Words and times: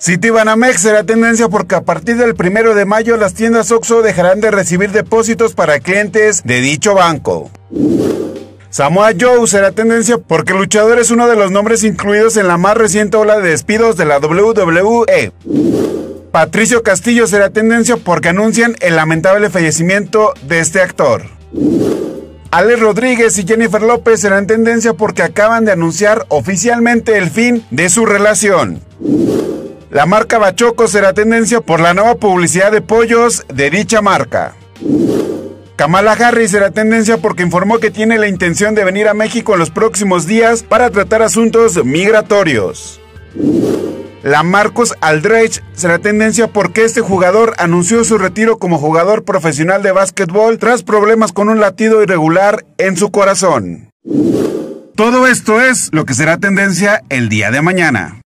Citibanamex 0.00 0.80
será 0.80 1.04
tendencia 1.04 1.48
porque 1.48 1.76
a 1.76 1.82
partir 1.82 2.16
del 2.16 2.34
primero 2.34 2.74
de 2.74 2.84
mayo 2.84 3.16
las 3.16 3.34
tiendas 3.34 3.70
OXO 3.70 4.02
dejarán 4.02 4.40
de 4.40 4.50
recibir 4.50 4.90
depósitos 4.90 5.54
para 5.54 5.78
clientes 5.78 6.42
de 6.44 6.60
dicho 6.60 6.94
banco. 6.94 7.48
Samoa 8.70 9.12
Joe 9.18 9.46
será 9.46 9.70
tendencia 9.70 10.18
porque 10.18 10.52
el 10.52 10.58
luchador 10.58 10.98
es 10.98 11.12
uno 11.12 11.28
de 11.28 11.36
los 11.36 11.52
nombres 11.52 11.84
incluidos 11.84 12.36
en 12.36 12.48
la 12.48 12.56
más 12.56 12.76
reciente 12.76 13.18
ola 13.18 13.38
de 13.38 13.50
despidos 13.50 13.96
de 13.96 14.04
la 14.04 14.18
WWE. 14.18 15.32
Patricio 16.32 16.82
Castillo 16.82 17.28
será 17.28 17.50
tendencia 17.50 17.96
porque 17.96 18.30
anuncian 18.30 18.74
el 18.80 18.96
lamentable 18.96 19.48
fallecimiento 19.48 20.34
de 20.42 20.58
este 20.58 20.80
actor. 20.80 21.22
Alex 22.50 22.80
Rodríguez 22.80 23.38
y 23.38 23.46
Jennifer 23.46 23.82
López 23.82 24.20
serán 24.20 24.46
tendencia 24.46 24.94
porque 24.94 25.22
acaban 25.22 25.66
de 25.66 25.72
anunciar 25.72 26.24
oficialmente 26.28 27.18
el 27.18 27.30
fin 27.30 27.64
de 27.70 27.90
su 27.90 28.06
relación. 28.06 28.80
La 29.90 30.06
marca 30.06 30.38
Bachoco 30.38 30.88
será 30.88 31.12
tendencia 31.12 31.60
por 31.60 31.80
la 31.80 31.92
nueva 31.92 32.14
publicidad 32.14 32.72
de 32.72 32.80
pollos 32.80 33.44
de 33.52 33.70
dicha 33.70 34.00
marca. 34.00 34.54
Kamala 35.76 36.12
Harris 36.12 36.50
será 36.50 36.70
tendencia 36.70 37.18
porque 37.18 37.42
informó 37.42 37.78
que 37.78 37.90
tiene 37.90 38.18
la 38.18 38.28
intención 38.28 38.74
de 38.74 38.84
venir 38.84 39.08
a 39.08 39.14
México 39.14 39.52
en 39.52 39.60
los 39.60 39.70
próximos 39.70 40.26
días 40.26 40.62
para 40.62 40.90
tratar 40.90 41.22
asuntos 41.22 41.84
migratorios. 41.84 42.98
La 44.22 44.42
Marcos 44.42 44.94
Aldrich 45.00 45.62
será 45.74 45.98
tendencia 45.98 46.48
porque 46.48 46.84
este 46.84 47.00
jugador 47.00 47.54
anunció 47.58 48.02
su 48.04 48.18
retiro 48.18 48.58
como 48.58 48.78
jugador 48.78 49.24
profesional 49.24 49.82
de 49.82 49.92
básquetbol 49.92 50.58
tras 50.58 50.82
problemas 50.82 51.32
con 51.32 51.48
un 51.48 51.60
latido 51.60 52.02
irregular 52.02 52.64
en 52.78 52.96
su 52.96 53.10
corazón. 53.10 53.90
Todo 54.96 55.28
esto 55.28 55.60
es 55.60 55.90
lo 55.92 56.04
que 56.04 56.14
será 56.14 56.38
tendencia 56.38 57.04
el 57.08 57.28
día 57.28 57.52
de 57.52 57.62
mañana. 57.62 58.17